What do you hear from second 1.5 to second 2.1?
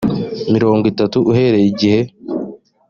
igihe